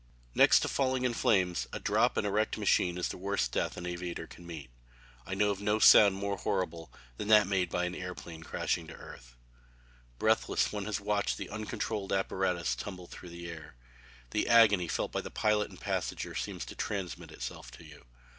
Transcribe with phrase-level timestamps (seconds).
[0.33, 3.77] Next to falling in flames a drop in a wrecked machine is the worst death
[3.77, 4.71] an aviator can meet.
[5.27, 8.95] I know of no sound more horrible than that made by an airplane crashing to
[8.95, 9.35] earth.
[10.17, 13.75] Breathless one has watched the uncontrolled apparatus tumble through the air.
[14.31, 18.05] The agony felt by the pilot and passenger seems to transmit itself to you.